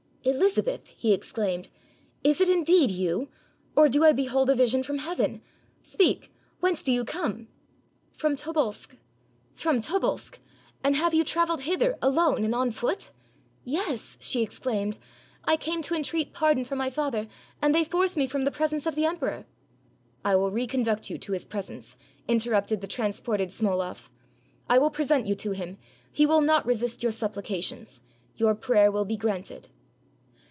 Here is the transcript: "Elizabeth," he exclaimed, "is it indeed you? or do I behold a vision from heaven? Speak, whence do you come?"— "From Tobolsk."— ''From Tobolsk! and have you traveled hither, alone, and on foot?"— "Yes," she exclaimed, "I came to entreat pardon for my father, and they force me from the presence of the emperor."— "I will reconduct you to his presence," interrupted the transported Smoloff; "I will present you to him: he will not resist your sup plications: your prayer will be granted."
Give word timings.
"Elizabeth," 0.23 0.85
he 0.95 1.13
exclaimed, 1.13 1.67
"is 2.23 2.39
it 2.39 2.47
indeed 2.47 2.91
you? 2.91 3.27
or 3.75 3.89
do 3.89 4.03
I 4.05 4.11
behold 4.11 4.51
a 4.51 4.55
vision 4.55 4.83
from 4.83 4.99
heaven? 4.99 5.41
Speak, 5.81 6.31
whence 6.59 6.83
do 6.83 6.91
you 6.93 7.03
come?"— 7.03 7.47
"From 8.19 8.35
Tobolsk."— 8.35 8.97
''From 9.57 9.83
Tobolsk! 9.83 10.37
and 10.83 10.95
have 10.95 11.15
you 11.15 11.23
traveled 11.23 11.61
hither, 11.61 11.97
alone, 12.03 12.43
and 12.43 12.53
on 12.53 12.69
foot?"— 12.69 13.09
"Yes," 13.65 14.15
she 14.21 14.43
exclaimed, 14.43 14.99
"I 15.45 15.57
came 15.57 15.81
to 15.81 15.95
entreat 15.95 16.33
pardon 16.33 16.65
for 16.65 16.75
my 16.75 16.91
father, 16.91 17.27
and 17.59 17.73
they 17.73 17.83
force 17.83 18.15
me 18.15 18.27
from 18.27 18.43
the 18.43 18.51
presence 18.51 18.85
of 18.85 18.93
the 18.93 19.05
emperor."— 19.07 19.47
"I 20.23 20.35
will 20.35 20.51
reconduct 20.51 21.09
you 21.09 21.17
to 21.17 21.31
his 21.31 21.47
presence," 21.47 21.95
interrupted 22.27 22.81
the 22.81 22.87
transported 22.87 23.49
Smoloff; 23.49 24.11
"I 24.69 24.77
will 24.77 24.91
present 24.91 25.25
you 25.25 25.33
to 25.37 25.51
him: 25.53 25.79
he 26.11 26.27
will 26.27 26.41
not 26.41 26.67
resist 26.67 27.01
your 27.01 27.11
sup 27.11 27.33
plications: 27.33 28.01
your 28.37 28.53
prayer 28.53 28.91
will 28.91 29.03
be 29.05 29.17
granted." 29.17 29.69